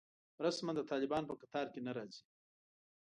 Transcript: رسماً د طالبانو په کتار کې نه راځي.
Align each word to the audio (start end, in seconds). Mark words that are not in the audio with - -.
رسماً 0.45 0.71
د 0.75 0.79
طالبانو 0.89 1.29
په 1.31 1.35
کتار 1.41 1.65
کې 1.73 1.79
نه 1.87 1.91
راځي. 1.97 2.21